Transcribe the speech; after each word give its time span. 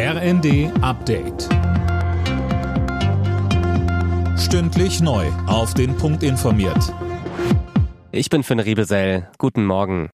RND 0.00 0.70
Update. 0.80 1.48
Stündlich 4.38 5.00
neu. 5.00 5.26
Auf 5.48 5.74
den 5.74 5.96
Punkt 5.96 6.22
informiert. 6.22 6.94
Ich 8.12 8.30
bin 8.30 8.44
Finn 8.44 8.60
Riebesell. 8.60 9.28
Guten 9.38 9.66
Morgen. 9.66 10.10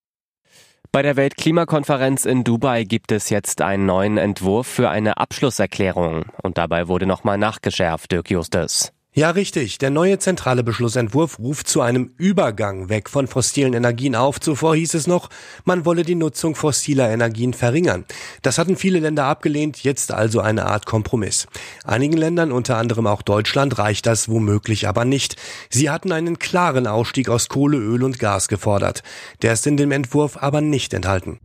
Bei 0.90 1.02
der 1.02 1.16
Weltklimakonferenz 1.16 2.24
in 2.24 2.44
Dubai 2.44 2.84
gibt 2.84 3.12
es 3.12 3.28
jetzt 3.28 3.60
einen 3.60 3.84
neuen 3.84 4.16
Entwurf 4.16 4.66
für 4.66 4.88
eine 4.88 5.18
Abschlusserklärung. 5.18 6.24
Und 6.42 6.56
dabei 6.56 6.88
wurde 6.88 7.04
nochmal 7.04 7.36
nachgeschärft, 7.36 8.10
Dirk 8.10 8.30
Justus. 8.30 8.93
Ja, 9.16 9.30
richtig. 9.30 9.78
Der 9.78 9.90
neue 9.90 10.18
zentrale 10.18 10.64
Beschlussentwurf 10.64 11.38
ruft 11.38 11.68
zu 11.68 11.80
einem 11.82 12.10
Übergang 12.16 12.88
weg 12.88 13.08
von 13.08 13.28
fossilen 13.28 13.72
Energien 13.72 14.16
auf. 14.16 14.40
Zuvor 14.40 14.74
hieß 14.74 14.94
es 14.94 15.06
noch, 15.06 15.30
man 15.64 15.84
wolle 15.84 16.02
die 16.02 16.16
Nutzung 16.16 16.56
fossiler 16.56 17.08
Energien 17.08 17.54
verringern. 17.54 18.06
Das 18.42 18.58
hatten 18.58 18.76
viele 18.76 18.98
Länder 18.98 19.26
abgelehnt, 19.26 19.84
jetzt 19.84 20.10
also 20.10 20.40
eine 20.40 20.66
Art 20.66 20.86
Kompromiss. 20.86 21.46
Einigen 21.84 22.16
Ländern, 22.16 22.50
unter 22.50 22.76
anderem 22.76 23.06
auch 23.06 23.22
Deutschland, 23.22 23.78
reicht 23.78 24.06
das 24.06 24.28
womöglich 24.28 24.88
aber 24.88 25.04
nicht. 25.04 25.36
Sie 25.70 25.90
hatten 25.90 26.10
einen 26.10 26.40
klaren 26.40 26.88
Ausstieg 26.88 27.28
aus 27.28 27.48
Kohle, 27.48 27.78
Öl 27.78 28.02
und 28.02 28.18
Gas 28.18 28.48
gefordert. 28.48 29.04
Der 29.42 29.52
ist 29.52 29.64
in 29.68 29.76
dem 29.76 29.92
Entwurf 29.92 30.38
aber 30.38 30.60
nicht 30.60 30.92
enthalten. 30.92 31.38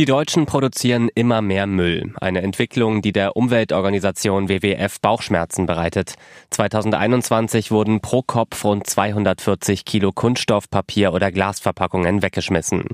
Die 0.00 0.06
Deutschen 0.06 0.46
produzieren 0.46 1.10
immer 1.14 1.42
mehr 1.42 1.66
Müll. 1.66 2.14
Eine 2.22 2.40
Entwicklung, 2.40 3.02
die 3.02 3.12
der 3.12 3.36
Umweltorganisation 3.36 4.48
WWF 4.48 4.98
Bauchschmerzen 5.02 5.66
bereitet. 5.66 6.14
2021 6.48 7.70
wurden 7.70 8.00
pro 8.00 8.22
Kopf 8.22 8.64
rund 8.64 8.86
240 8.86 9.84
Kilo 9.84 10.10
Kunststoff, 10.10 10.70
Papier 10.70 11.12
oder 11.12 11.30
Glasverpackungen 11.30 12.22
weggeschmissen. 12.22 12.86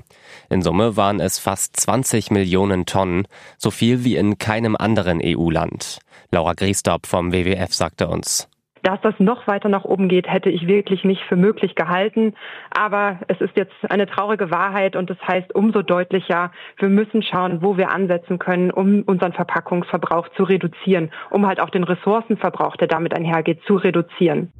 In 0.49 0.61
Summe 0.61 0.97
waren 0.97 1.21
es 1.21 1.39
fast 1.39 1.79
20 1.79 2.29
Millionen 2.29 2.85
Tonnen, 2.85 3.25
so 3.57 3.71
viel 3.71 4.03
wie 4.03 4.17
in 4.17 4.37
keinem 4.37 4.75
anderen 4.75 5.21
EU-Land. 5.23 5.99
Laura 6.31 6.55
Griesdorp 6.55 7.07
vom 7.07 7.31
WWF 7.31 7.73
sagte 7.73 8.09
uns. 8.09 8.49
Dass 8.83 8.99
das 9.01 9.15
noch 9.19 9.47
weiter 9.47 9.69
nach 9.69 9.85
oben 9.85 10.07
geht, 10.07 10.27
hätte 10.27 10.49
ich 10.49 10.67
wirklich 10.67 11.03
nicht 11.03 11.23
für 11.23 11.35
möglich 11.35 11.75
gehalten. 11.75 12.33
Aber 12.71 13.19
es 13.27 13.39
ist 13.41 13.55
jetzt 13.55 13.75
eine 13.89 14.07
traurige 14.07 14.51
Wahrheit 14.51 14.95
und 14.95 15.09
das 15.09 15.17
heißt 15.27 15.53
umso 15.55 15.81
deutlicher, 15.81 16.51
wir 16.77 16.89
müssen 16.89 17.23
schauen, 17.23 17.61
wo 17.61 17.77
wir 17.77 17.91
ansetzen 17.91 18.39
können, 18.39 18.71
um 18.71 19.03
unseren 19.03 19.33
Verpackungsverbrauch 19.33 20.29
zu 20.35 20.43
reduzieren, 20.43 21.11
um 21.29 21.47
halt 21.47 21.59
auch 21.59 21.69
den 21.69 21.83
Ressourcenverbrauch, 21.83 22.75
der 22.77 22.87
damit 22.87 23.15
einhergeht, 23.15 23.61
zu 23.65 23.75
reduzieren. 23.75 24.51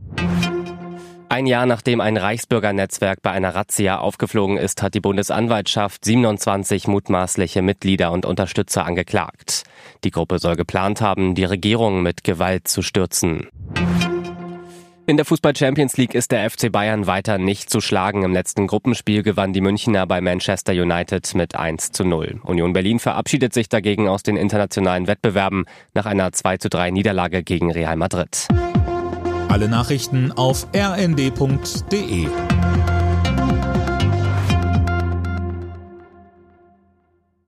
Ein 1.30 1.46
Jahr 1.46 1.66
nachdem 1.66 2.00
ein 2.00 2.16
Reichsbürgernetzwerk 2.16 3.22
bei 3.22 3.32
einer 3.32 3.54
Razzia 3.54 4.00
aufgeflogen 4.00 4.58
ist, 4.58 4.82
hat 4.82 4.94
die 4.94 5.02
Bundesanwaltschaft 5.02 6.06
27 6.06 6.88
mutmaßliche 6.88 7.62
Mitglieder 7.62 8.12
und 8.12 8.26
Unterstützer 8.26 8.86
angeklagt. 8.86 9.64
Die 10.04 10.12
Gruppe 10.12 10.40
soll 10.40 10.56
geplant 10.56 11.02
haben, 11.02 11.36
die 11.36 11.44
Regierung 11.44 12.02
mit 12.02 12.24
Gewalt 12.24 12.68
zu 12.68 12.82
stürzen. 12.82 13.50
In 15.10 15.16
der 15.16 15.26
Fußball 15.26 15.56
Champions 15.56 15.96
League 15.96 16.14
ist 16.14 16.34
der 16.34 16.50
FC 16.50 16.70
Bayern 16.70 17.08
weiter 17.08 17.38
nicht 17.38 17.70
zu 17.70 17.80
schlagen. 17.80 18.24
Im 18.24 18.34
letzten 18.34 18.68
Gruppenspiel 18.68 19.24
gewann 19.24 19.54
die 19.54 19.62
Münchner 19.62 20.06
bei 20.06 20.20
Manchester 20.20 20.74
United 20.74 21.34
mit 21.34 21.56
1 21.56 21.94
zu 21.94 22.04
0. 22.04 22.42
Union 22.44 22.74
Berlin 22.74 23.00
verabschiedet 23.00 23.54
sich 23.54 23.70
dagegen 23.70 24.10
aus 24.10 24.22
den 24.22 24.36
internationalen 24.36 25.08
Wettbewerben 25.08 25.64
nach 25.94 26.06
einer 26.06 26.34
2 26.34 26.58
zu 26.58 26.68
3 26.68 26.92
Niederlage 26.92 27.42
gegen 27.42 27.72
Real 27.72 27.96
Madrid. 27.96 28.50
Alle 29.48 29.70
Nachrichten 29.70 30.34
auf 30.34 30.68
rnd.de 30.76 32.28